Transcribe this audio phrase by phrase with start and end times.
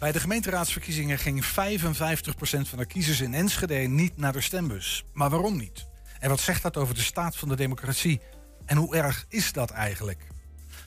[0.00, 1.48] Bij de gemeenteraadsverkiezingen ging 55%
[2.40, 5.04] van de kiezers in Enschede niet naar de stembus.
[5.12, 5.86] Maar waarom niet?
[6.18, 8.20] En wat zegt dat over de staat van de democratie?
[8.66, 10.26] En hoe erg is dat eigenlijk?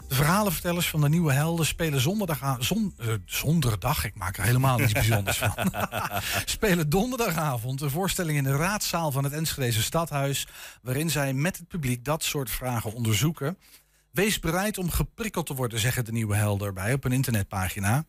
[0.08, 4.78] De verhalenvertellers van de Nieuwe Helden spelen zonderdag, zon, uh, zonderdag ik maak er helemaal
[4.78, 5.54] niets bijzonders van,
[6.46, 10.48] spelen donderdagavond een voorstelling in de raadzaal van het Enschedeze Stadhuis,
[10.82, 13.58] waarin zij met het publiek dat soort vragen onderzoeken.
[14.14, 18.06] Wees bereid om geprikkeld te worden, zeggen de Nieuwe Helden erbij op een internetpagina.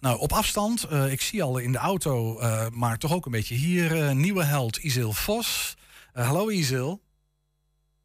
[0.00, 3.32] Nou, op afstand, uh, ik zie al in de auto, uh, maar toch ook een
[3.32, 5.76] beetje hier, Nieuwe Held Isil Vos.
[6.12, 7.00] hallo Isil.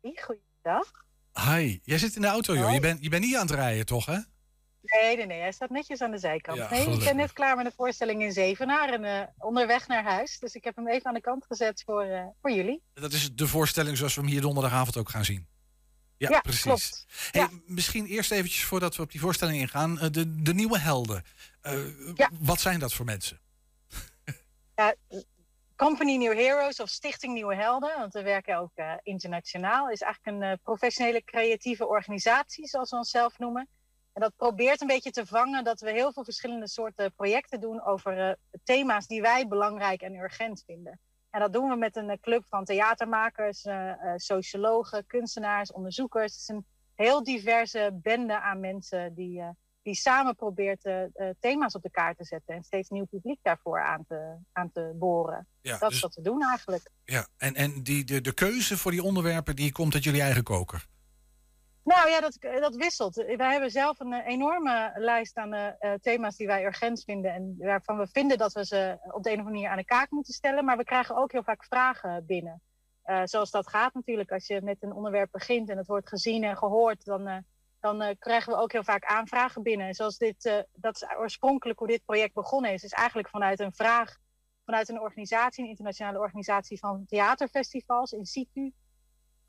[0.01, 0.91] Goeiedag.
[1.33, 2.73] Hi, jij zit in de auto, joh.
[2.73, 4.17] Je bent, je bent niet aan het rijden, toch, hè?
[4.81, 5.39] Nee, nee, nee.
[5.39, 6.69] Hij staat netjes aan de zijkant.
[6.69, 10.39] nee, ik ben net klaar met de voorstelling in Zevenaar en uh, onderweg naar huis.
[10.39, 12.81] Dus ik heb hem even aan de kant gezet voor, uh, voor jullie.
[12.93, 15.47] Dat is de voorstelling zoals we hem hier donderdagavond ook gaan zien.
[16.21, 16.61] Ja, ja precies.
[16.61, 17.05] Klopt.
[17.31, 17.49] Hey, ja.
[17.65, 19.91] Misschien eerst eventjes voordat we op die voorstelling ingaan.
[19.91, 21.23] Uh, de, de nieuwe helden.
[22.15, 22.29] ja.
[22.39, 23.39] Wat zijn dat voor mensen?
[24.75, 24.95] Ja,
[25.75, 30.35] Company New Heroes of Stichting Nieuwe Helden, want we werken ook uh, internationaal, is eigenlijk
[30.35, 33.67] een uh, professionele creatieve organisatie, zoals we onszelf noemen.
[34.13, 37.83] En dat probeert een beetje te vangen dat we heel veel verschillende soorten projecten doen
[37.83, 40.99] over thema's die wij belangrijk en urgent vinden.
[41.31, 43.65] En dat doen we met een club van theatermakers,
[44.15, 46.31] sociologen, kunstenaars, onderzoekers.
[46.31, 46.65] Het is een
[46.95, 49.43] heel diverse bende aan mensen die
[49.83, 50.89] die samen probeert
[51.39, 54.91] thema's op de kaart te zetten en steeds nieuw publiek daarvoor aan te, aan te
[54.95, 55.47] boren.
[55.61, 56.91] Ja, dat dus, is wat we doen eigenlijk.
[57.05, 60.43] Ja, en, en die, de, de keuze voor die onderwerpen die komt uit jullie eigen
[60.43, 60.87] koker?
[61.95, 63.15] Nou ja, dat, dat wisselt.
[63.15, 68.07] Wij hebben zelf een enorme lijst aan thema's die wij urgent vinden en waarvan we
[68.07, 70.65] vinden dat we ze op de een of andere manier aan de kaak moeten stellen.
[70.65, 72.61] Maar we krijgen ook heel vaak vragen binnen.
[73.23, 74.31] zoals dat gaat natuurlijk.
[74.31, 77.43] Als je met een onderwerp begint en het wordt gezien en gehoord, dan
[77.79, 79.93] dan krijgen we ook heel vaak aanvragen binnen.
[79.93, 84.17] Zoals dit, dat is oorspronkelijk hoe dit project begonnen is, is eigenlijk vanuit een vraag
[84.65, 88.73] vanuit een organisatie, een internationale organisatie van theaterfestivals in situ.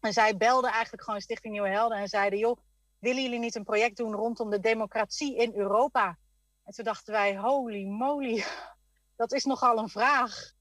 [0.03, 2.59] En zij belden eigenlijk gewoon Stichting Nieuwe Helden en zeiden: joh,
[2.99, 6.19] willen jullie niet een project doen rondom de democratie in Europa?
[6.65, 8.45] En toen dachten wij: holy moly,
[9.17, 10.53] dat is nogal een vraag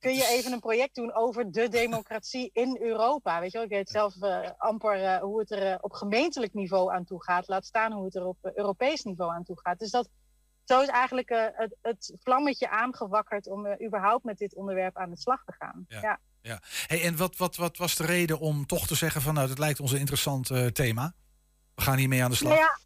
[0.00, 3.40] kun je even een project doen over de democratie in Europa?
[3.40, 6.54] Weet je wel, ik weet zelf uh, amper uh, hoe het er uh, op gemeentelijk
[6.54, 7.48] niveau aan toe gaat.
[7.48, 9.78] Laat staan hoe het er op Europees niveau aan toe gaat.
[9.78, 10.08] Dus dat,
[10.64, 15.44] zo is eigenlijk het, het, vlammetje aangewakkerd om überhaupt met dit onderwerp aan de slag
[15.44, 15.84] te gaan.
[15.88, 16.00] Ja.
[16.00, 16.18] ja.
[16.42, 16.60] Ja.
[16.86, 19.58] Hey, en wat, wat, wat was de reden om toch te zeggen van nou, dat
[19.58, 21.12] lijkt ons een interessant thema?
[21.74, 22.52] We gaan hiermee aan de slag.
[22.52, 22.78] Nou ja,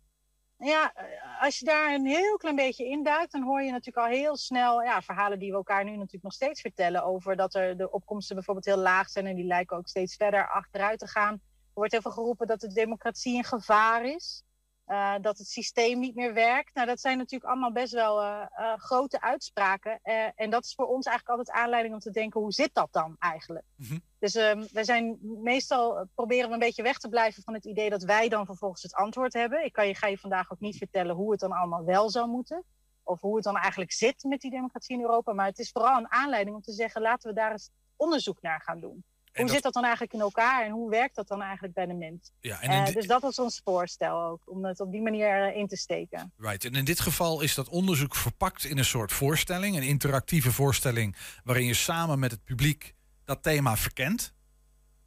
[0.59, 0.93] ja,
[1.41, 4.83] als je daar een heel klein beetje induikt, dan hoor je natuurlijk al heel snel
[4.83, 7.05] ja, verhalen die we elkaar nu natuurlijk nog steeds vertellen.
[7.05, 10.49] Over dat er de opkomsten bijvoorbeeld heel laag zijn en die lijken ook steeds verder
[10.49, 11.33] achteruit te gaan.
[11.33, 11.41] Er
[11.81, 14.43] wordt heel veel geroepen dat de democratie in gevaar is.
[14.87, 16.75] Uh, dat het systeem niet meer werkt.
[16.75, 20.01] Nou, dat zijn natuurlijk allemaal best wel uh, uh, grote uitspraken.
[20.35, 23.17] en dat is voor ons eigenlijk altijd aanleiding om te denken: hoe zit dat dan
[23.19, 23.65] eigenlijk?
[23.77, 24.03] Mm -hmm.
[24.19, 27.91] Dus um, wij zijn meestal proberen we een beetje weg te blijven van het idee
[27.91, 29.65] dat wij dan vervolgens het antwoord hebben.
[29.65, 32.29] Ik kan je, ga je vandaag ook niet vertellen hoe het dan allemaal wel zou
[32.29, 32.65] moeten.
[33.03, 35.33] Of hoe het dan eigenlijk zit met die democratie in Europa.
[35.33, 38.61] Maar het is vooral een aanleiding om te zeggen: laten we daar eens onderzoek naar
[38.61, 39.05] gaan doen
[39.43, 41.95] hoe zit dat dan eigenlijk in elkaar en hoe werkt dat dan eigenlijk bij de
[41.95, 42.33] mens?
[42.41, 45.57] Ja, en uh, dus dat was ons voorstel ook, om het op die manier uh,
[45.57, 46.33] in te steken.
[46.37, 50.53] Right, en in dit geval is dat onderzoek verpakt in een soort voorstelling, een interactieve
[50.53, 54.35] voorstelling, waarin je samen met het publiek dat thema verkent.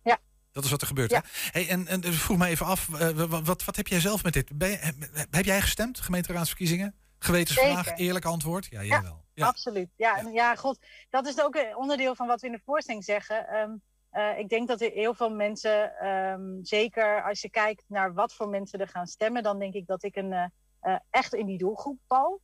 [0.03, 0.17] Ja.
[0.51, 1.11] Dat is wat er gebeurt.
[1.11, 1.23] Ja.
[1.23, 1.61] Hè?
[1.61, 3.09] Hey, en, en vroeg me even af, uh,
[3.43, 4.57] wat, wat heb jij zelf met dit?
[4.57, 4.93] Ben je,
[5.31, 6.95] heb jij gestemd, gemeenteraadsverkiezingen?
[7.19, 8.03] Gewetensvraag, Zeker.
[8.03, 8.67] eerlijk antwoord?
[8.69, 9.25] Ja, jij wel.
[9.33, 9.89] Ja, absoluut.
[9.95, 10.29] Ja, ja.
[10.29, 13.55] ja, god, dat is ook een onderdeel van wat we in de voorstelling zeggen.
[13.55, 13.81] Um,
[14.17, 18.33] uh, ik denk dat er heel veel mensen, um, zeker als je kijkt naar wat
[18.33, 20.45] voor mensen er gaan stemmen, dan denk ik dat ik een, uh,
[20.81, 22.41] uh, echt in die doelgroep val.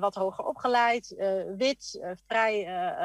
[0.00, 1.14] wat hoger opgeleid,
[1.56, 2.54] wit, vrij,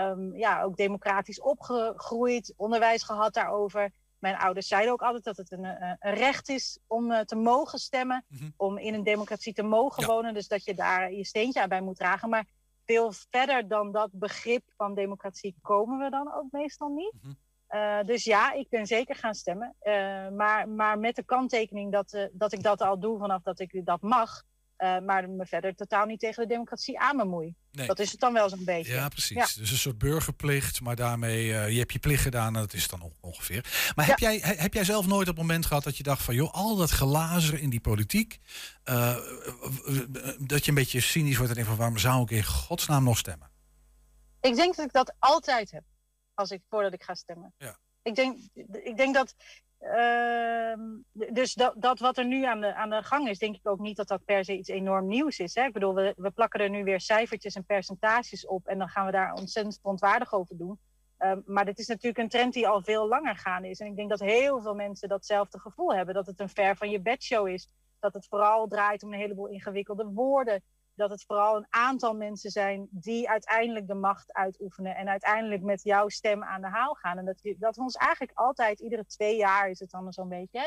[0.09, 3.91] um, ja, ook democratisch opgegroeid, onderwijs gehad daarover.
[4.19, 8.25] Mijn ouders zeiden ook altijd dat het een, een recht is om te mogen stemmen,
[8.27, 8.53] mm -hmm.
[8.57, 10.07] om in een democratie te mogen ja.
[10.07, 10.33] wonen.
[10.33, 12.29] Dus dat je daar je steentje aan bij moet dragen.
[12.29, 12.45] Maar
[12.85, 17.13] veel verder dan dat begrip van democratie komen we dan ook meestal niet.
[17.13, 17.37] Mm -hmm.
[17.69, 19.75] Uh, dus ja, ik ben zeker gaan stemmen.
[19.83, 19.93] Uh,
[20.29, 23.81] maar, maar met de kanttekening dat, uh, dat ik dat al doe vanaf dat ik
[23.85, 24.43] dat mag.
[24.77, 27.55] maar me verder totaal niet tegen de democratie aan bemoei.
[27.71, 27.87] Nee.
[27.87, 28.93] Dat is het dan wel zo'n beetje.
[28.93, 29.37] Ja, precies.
[29.37, 29.61] Ja.
[29.61, 33.11] Dus een soort burgerplicht, maar daarmee, je hebt je plicht gedaan en dat is dan
[33.21, 33.91] ongeveer.
[33.95, 34.11] Maar ja.
[34.11, 36.53] heb, jij, heb jij zelf nooit op het moment gehad dat je dacht van, joh,
[36.53, 38.39] al dat glazen in die politiek,
[40.37, 43.17] dat je een beetje cynisch wordt en denkt van, waarom zou ik in godsnaam nog
[43.17, 43.49] stemmen?
[44.41, 45.83] Ik denk dat ik dat altijd heb
[46.37, 47.53] als ik, voordat ik ga stemmen.
[47.57, 47.77] Ja.
[48.01, 48.37] Ik, denk,
[48.83, 49.35] ik denk dat
[49.79, 50.81] Ehm,
[51.11, 53.79] dus dat, dat wat er nu aan de, aan de gang is, denk ik ook
[53.79, 55.55] niet dat dat per se iets enorm nieuws is.
[55.55, 55.63] Hè?
[55.63, 59.05] Ik bedoel, we, we plakken er nu weer cijfertjes en percentages op en dan gaan
[59.05, 60.79] we daar ontzettend verontwaardig over doen.
[61.17, 63.79] Ehm, maar dit is natuurlijk een trend die al veel langer gaande is.
[63.79, 66.13] En ik denk dat heel veel mensen datzelfde gevoel hebben.
[66.13, 67.69] Dat het een ver van je bedshow is.
[67.99, 70.63] Dat het vooral draait om een heleboel ingewikkelde woorden
[70.97, 75.83] dat het vooral een aantal mensen zijn die uiteindelijk de macht uitoefenen en uiteindelijk met
[75.83, 77.17] jouw stem aan de haal gaan.
[77.17, 80.61] En dat, dat we ons eigenlijk altijd, iedere twee jaar is het dan zo'n beetje,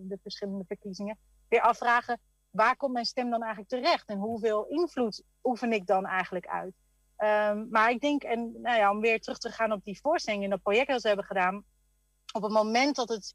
[0.00, 2.20] de verschillende verkiezingen, weer afvragen,
[2.50, 6.74] waar komt mijn stem dan eigenlijk terecht en hoeveel invloed oefen ik dan eigenlijk uit?
[7.18, 10.44] Um, maar ik denk, en nou ja, om weer terug te gaan op die voorstellingen
[10.44, 11.64] en dat project dat we hebben gedaan,
[12.32, 13.34] op het moment dat het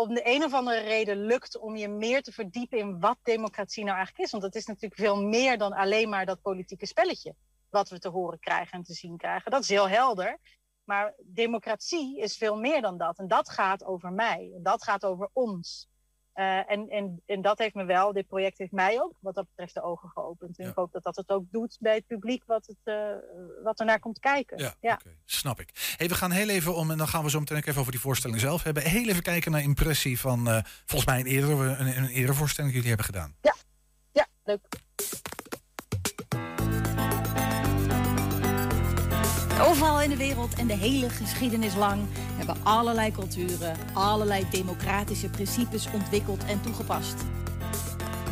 [0.00, 3.84] om de een of andere reden lukt om je meer te verdiepen in wat democratie
[3.84, 4.30] nou eigenlijk is.
[4.32, 7.34] Want het is natuurlijk veel meer dan alleen maar dat politieke spelletje
[7.70, 9.50] wat we te horen krijgen en te zien krijgen.
[9.50, 10.38] Dat is heel helder.
[10.84, 13.18] Maar democratie is veel meer dan dat.
[13.18, 14.58] En dat gaat over mij.
[14.62, 15.88] Dat gaat over ons.
[16.34, 19.46] Uh, en, en, en dat heeft me wel, dit project heeft mij ook wat dat
[19.48, 20.58] betreft de ogen geopend.
[20.58, 23.14] En ik hoop dat dat het ook doet bij het publiek wat, het, uh,
[23.62, 24.58] wat er naar komt kijken.
[24.58, 24.94] Ja, ja.
[24.94, 25.94] Okay, snap ik.
[25.96, 27.92] Hey, we gaan heel even om, en dan gaan we zo meteen ook even over
[27.92, 28.82] die voorstelling zelf hebben.
[28.82, 32.72] Heel even kijken naar impressie van uh, volgens mij een eerdere, een, een eerdere voorstelling
[32.72, 33.36] die jullie hebben gedaan.
[33.40, 33.54] Ja,
[34.12, 34.60] ja leuk.
[39.60, 42.02] Overal in de wereld en de hele geschiedenis lang
[42.36, 47.14] hebben allerlei culturen allerlei democratische principes ontwikkeld en toegepast.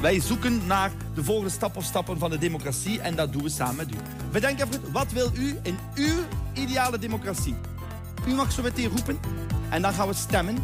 [0.01, 3.49] Wij zoeken naar de volgende stap of stappen van de democratie en dat doen we
[3.49, 3.97] samen met u.
[4.33, 6.19] Bedenk even goed, wat wil u in uw
[6.53, 7.55] ideale democratie?
[8.27, 9.19] U mag zo meteen roepen
[9.71, 10.57] en dan gaan we stemmen.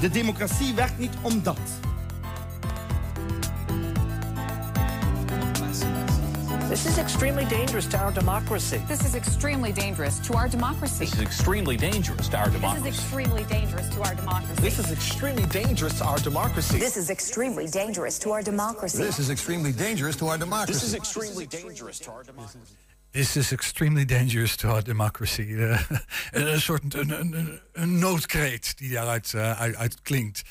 [0.00, 1.42] De democratie werkt niet om
[6.74, 8.82] This is extremely dangerous to our democracy.
[8.88, 11.04] This is extremely dangerous to our democracy.
[11.04, 12.82] This is extremely dangerous to our democracy.
[12.82, 14.58] This is extremely dangerous to our democracy.
[14.58, 16.78] This is extremely dangerous to our democracy.
[16.78, 18.98] This is extremely dangerous to our democracy.
[19.04, 20.72] This is extremely dangerous to our democracy.
[20.72, 22.58] This is extremely dangerous to our democracy.
[23.12, 25.42] This is extremely dangerous to our democracy.
[25.42, 25.80] Uh,
[26.32, 30.42] een soort een, een, een, noodkreet die daaruit uh, uit, uit klinkt.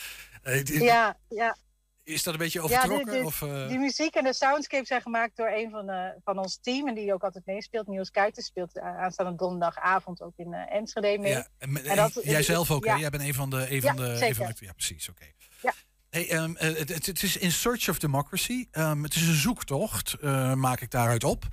[0.45, 1.57] Uh, ja, ja.
[2.03, 3.05] Is dat een beetje overtrokken?
[3.05, 3.67] Ja, de, de, of, uh...
[3.67, 6.87] Die muziek en de soundscape zijn gemaakt door een van, uh, van ons team.
[6.87, 7.87] En die ook altijd meespeelt.
[7.87, 11.31] Niels Kuiten speelt aanstaande donderdagavond ook in uh, Enschede mee.
[11.31, 12.97] Ja, en, en, en dat, jij zelf ook, ja.
[12.97, 13.69] Jij bent een van de...
[13.69, 14.33] Een ja, van de.
[14.35, 15.21] Van de ja, precies, oké.
[15.21, 15.33] Okay.
[15.61, 15.73] Ja.
[16.09, 18.67] Hey, um, het, het, is In Search of Democracy.
[18.71, 20.21] Um, het is een zoektocht,
[20.55, 21.43] maak ik daaruit op.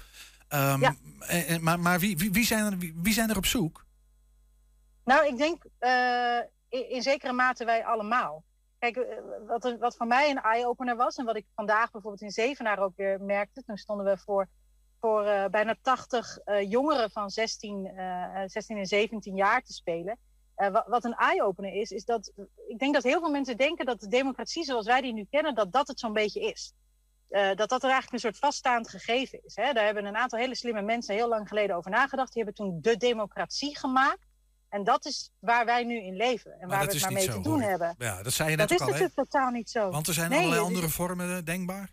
[0.49, 0.95] Um, ja.
[1.19, 3.85] en, maar maar wie, wie, wie, zijn er, wie, wie, zijn er op zoek?
[5.05, 5.65] Nou, ik denk
[6.69, 8.45] in, in zekere mate wij allemaal.
[8.81, 11.17] Kijk, wat, wat voor mij een eye-opener was...
[11.17, 13.63] en wat ik vandaag bijvoorbeeld in Zevenaar ook weer merkte...
[13.63, 14.49] toen stonden we voor,
[15.01, 20.19] voor uh, bijna 80 uh, jongeren van 16, uh, 16 en 17 jaar te spelen.
[20.55, 22.33] Eh, wat, wat, een eye-opener is, is dat...
[22.69, 25.55] ik denk dat heel veel mensen denken dat de democratie zoals wij die nu kennen...
[25.55, 26.73] dat dat het zo'n beetje is.
[27.31, 29.57] Dat dat er eigenlijk een soort vaststaand gegeven is.
[29.57, 29.73] Hè?
[29.73, 32.33] Daar hebben een aantal hele slimme mensen heel lang geleden over nagedacht.
[32.33, 34.30] Die hebben toen de democratie gemaakt.
[34.71, 36.53] En dat is waar wij nu in leven.
[36.53, 37.95] En maar waar we het maar mee zo, te doen hebben.
[37.99, 39.91] Ja, dat zei je net dat ook is al, natuurlijk totaal niet zo.
[39.91, 41.91] Want er zijn nee, allerlei andere vormen denkbaar.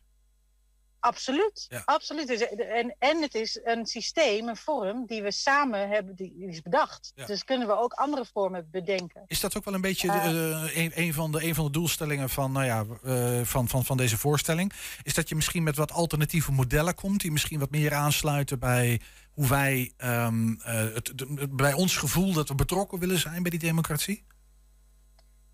[1.07, 1.65] Absoluut.
[1.69, 1.81] Ja.
[1.85, 2.27] absoluut.
[2.27, 6.61] Dus, en, en het is een systeem, een vorm, die we samen hebben, die, is
[6.61, 7.11] bedacht.
[7.15, 7.25] Ja.
[7.25, 9.23] Dus kunnen we ook andere vormen bedenken.
[9.27, 11.71] Is dat ook wel een beetje Uh, uh, een, een, van de, een van de
[11.71, 14.73] doelstellingen van, nou ja, uh, van, van, van deze voorstelling?
[15.03, 19.01] Is dat je misschien met wat alternatieve modellen komt, die misschien wat meer aansluiten bij
[19.33, 23.59] hoe wij, um, het, de, bij ons gevoel dat we betrokken willen zijn bij die
[23.59, 24.23] democratie?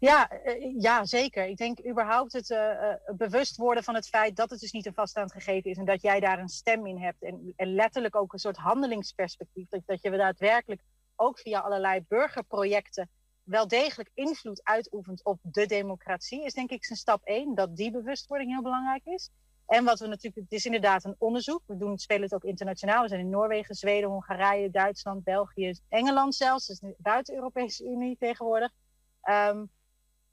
[0.04, 1.46] Ja, uh, ja, zeker.
[1.46, 4.86] Ik denk überhaupt het uh, uh, bewust worden van het feit dat het dus niet
[4.86, 8.16] een vaststaand gegeven is en dat jij daar een stem in hebt en, en letterlijk
[8.16, 9.68] ook een soort handelingsperspectief.
[9.70, 10.82] Dat, dat je daadwerkelijk
[11.16, 13.10] ook via allerlei burgerprojecten
[13.44, 17.56] wel degelijk invloed uitoefent op de democratie, is denk ik zijn stap één.
[17.56, 19.30] Dat die bewustwording heel belangrijk is.
[19.66, 21.62] En wat we natuurlijk, het is inderdaad een onderzoek.
[21.66, 23.02] We doen, spelen het ook internationaal.
[23.02, 26.68] We zijn in Noorwegen, Zweden, Hongarije, Duitsland, België, Engeland zelfs.
[26.68, 28.72] Dus buiten de Europese Unie tegenwoordig.
[29.30, 29.70] Um,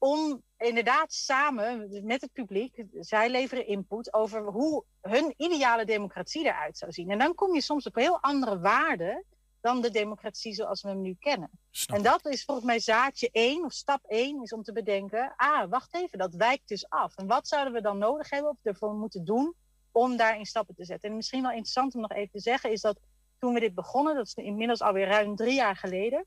[0.01, 6.79] om inderdaad samen met het publiek, zij leveren input over hoe hun ideale democratie eruit
[6.79, 7.11] zou zien.
[7.11, 9.25] En dan kom je soms op heel andere waarden
[9.61, 11.51] dan de democratie zoals we hem nu kennen.
[11.71, 11.97] Snap.
[11.97, 15.71] En dat is volgens mij zaadje één, of stap één, is om te bedenken, ah,
[15.71, 17.17] wacht even, dat wijkt dus af.
[17.17, 19.55] En wat zouden we dan nodig hebben of ervoor moeten doen
[19.93, 21.11] om daarin stappen te zetten?
[21.11, 23.01] En misschien wel interessant om nog even te zeggen, is dat
[23.39, 26.27] toen we dit begonnen, dat is inmiddels alweer ruim drie jaar geleden,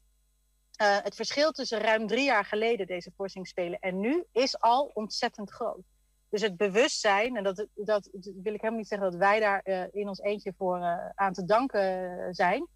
[0.84, 4.92] uh, het verschil tussen ruim drie jaar geleden deze voorstelling spelen en nu is al
[4.94, 5.84] ontzettend groot.
[6.30, 9.84] Dus het bewustzijn, en dat, dat wil ik helemaal niet zeggen dat wij daar uh,
[9.92, 12.68] in ons eentje voor uh, aan te danken zijn.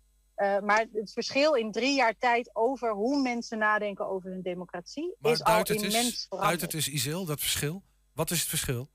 [0.63, 5.31] Maar het verschil in drie jaar tijd over hoe mensen nadenken over hun democratie maar
[5.31, 6.59] is al immens is, veranderd.
[6.59, 7.83] Duidt het is Isil, dat verschil?
[8.13, 8.89] Wat is het verschil?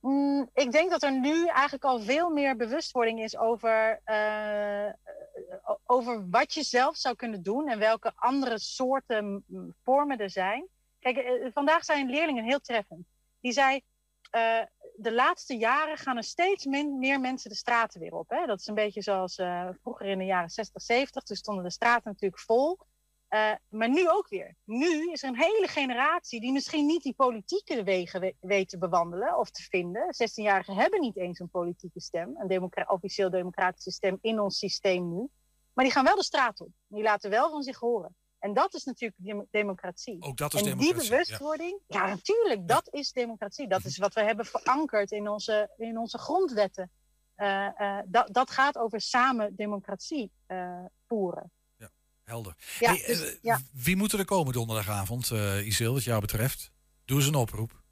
[0.00, 4.92] Mm, ik denk dat er nu eigenlijk al veel meer bewustwording is over, uh,
[5.90, 9.44] over wat je zelf zou kunnen doen en welke andere soorten
[9.82, 10.68] vormen er zijn.
[10.98, 13.06] Kijk, uh, vandaag zei een leerling heel treffend.
[13.40, 13.80] Die zei,
[14.36, 14.62] uh,
[14.96, 18.30] de laatste jaren gaan er steeds meer mensen de straten weer op.
[18.30, 18.46] Hè?
[18.46, 19.34] Dat is een beetje zoals
[19.80, 21.22] vroeger in de jaren 60, 70.
[21.22, 22.78] Toen stonden de straten natuurlijk vol.
[23.68, 24.56] Maar nu ook weer.
[24.64, 28.78] Nu is er een hele generatie die misschien niet die politieke wegen we weet te
[28.78, 30.02] bewandelen of te vinden.
[30.02, 35.28] 16-jarigen hebben niet eens een politieke stem, een officieel democratische stem in ons systeem nu.
[35.78, 36.70] Maar die gaan wel de straat op.
[36.86, 38.16] Die laten wel van zich horen.
[38.38, 40.22] En dat is natuurlijk democratie.
[40.22, 41.00] Ook dat is en democratie.
[41.00, 43.68] die bewustwording, ja, ja natuurlijk, dat is democratie.
[43.68, 46.90] Dat is wat we hebben verankerd in onze, in onze grondwetten.
[47.36, 51.52] Uh, uh, dat, dat gaat over samen democratie uh, voeren.
[51.76, 51.90] Ja,
[52.22, 52.54] helder.
[52.78, 53.60] Ja, hey, dus, ja.
[53.72, 55.30] Wie moet er komen donderdagavond,
[55.64, 56.70] Isil, wat jou betreft?
[57.04, 57.82] Doe eens een oproep.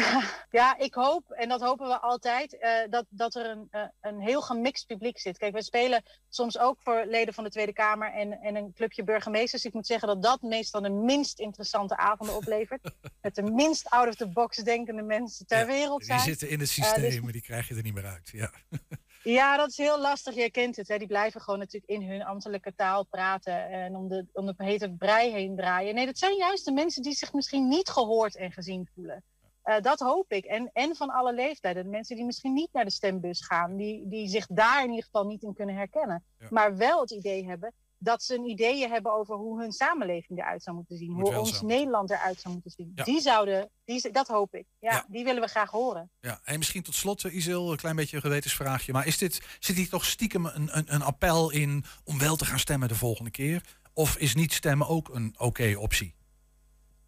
[0.50, 4.20] Ja, ik hoop, en dat hopen we altijd, uh, dat, dat er een, uh, een
[4.20, 5.38] heel gemixt publiek zit.
[5.38, 9.04] Kijk, we spelen soms ook voor leden van de Tweede Kamer en, en een clubje
[9.04, 9.64] burgemeesters.
[9.64, 12.90] Ik moet zeggen dat dat meestal de minst interessante avonden oplevert.
[13.22, 16.18] Met de minst out-of-the-box denkende mensen ter ja, wereld zijn.
[16.18, 17.20] Die zitten in het systeem, uh, dus...
[17.20, 18.28] maar die krijg je er niet meer uit.
[18.32, 18.50] Ja,
[19.38, 20.34] ja dat is heel lastig.
[20.34, 20.88] Je kent het.
[20.88, 20.98] Hè.
[20.98, 24.90] Die blijven gewoon natuurlijk in hun ambtelijke taal praten en om de, om de hete
[24.90, 25.94] brei heen draaien.
[25.94, 29.24] Nee, dat zijn juist de mensen die zich misschien niet gehoord en gezien voelen.
[29.66, 30.44] Uh, dat hoop ik.
[30.44, 31.84] En, en van alle leeftijden.
[31.84, 33.76] De mensen die misschien niet naar de stembus gaan.
[33.76, 36.24] Die, die zich daar in ieder geval niet in kunnen herkennen.
[36.38, 36.46] Ja.
[36.50, 40.62] Maar wel het idee hebben dat ze een ideeën hebben over hoe hun samenleving eruit
[40.62, 41.12] zou moeten zien.
[41.12, 41.62] Moet hoe ons.
[41.62, 42.92] Nederland eruit zou moeten zien.
[42.94, 43.04] Ja.
[43.04, 44.66] Die zouden, die, dat hoop ik.
[44.78, 45.04] Ja, Ja.
[45.08, 46.10] Die willen we graag horen.
[46.20, 46.40] ja.
[46.44, 48.92] En misschien tot slot, eh, Isil, een klein beetje een gewetensvraagje.
[48.92, 52.44] Maar is dit, zit hier toch stiekem een, een, een appel in om wel te
[52.44, 53.62] gaan stemmen de volgende keer?
[53.94, 56.14] Of is niet stemmen ook een oké optie?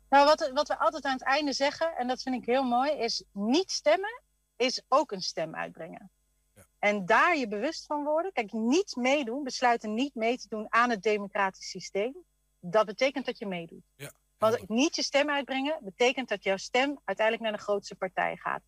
[0.09, 2.91] Nou, wat, wat we altijd aan het einde zeggen, en dat vind ik heel mooi,
[2.91, 4.23] is niet stemmen
[4.59, 6.11] is ook een stem uitbrengen.
[6.55, 6.67] Ja.
[6.79, 8.33] En daar je bewust van worden.
[8.33, 12.15] Kijk, niet meedoen, besluiten niet mee te doen aan het democratisch systeem.
[12.61, 13.83] Dat betekent dat je meedoet.
[13.97, 18.37] Ja, Want niet je stem uitbrengen betekent dat jouw stem uiteindelijk naar de grootste partij
[18.37, 18.63] gaat.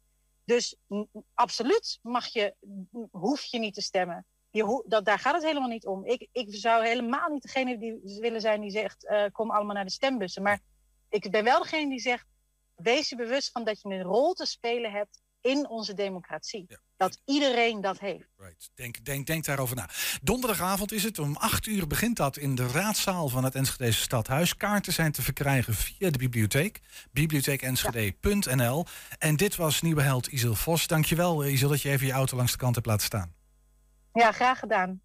[0.45, 0.77] Dus
[1.35, 2.55] absoluut mag je,
[3.11, 4.27] hoef je niet te stemmen.
[4.51, 6.05] Je dat, daar gaat het helemaal niet om.
[6.05, 9.85] Ik, ik zou helemaal niet degene die willen zijn die zegt: eh, kom allemaal naar
[9.85, 10.43] de stembussen.
[10.43, 10.61] Maar
[11.11, 12.27] ik ben wel degene die zegt:
[12.75, 16.65] wees je bewust van dat je een rol te spelen hebt in onze democratie.
[16.69, 16.81] Ja.
[16.97, 18.29] Dat iedereen dat heeft.
[18.37, 18.71] Right.
[18.75, 19.89] Denk, denk, denk daarover na.
[20.23, 21.19] Donderdagavond is het.
[21.19, 24.57] Om 8 uur begint dat in de raadzaal van het Enschedese Stadhuis.
[24.57, 26.81] Kaarten zijn te verkrijgen via de bibliotheek.
[27.13, 28.87] bibliotheekenschede.nl.
[29.19, 30.87] En dit was nieuwe held Isil Vos.
[30.87, 33.35] Dankjewel Isil dat je even je auto langs de kant hebt laten staan.
[34.13, 35.01] Ja, graag gedaan.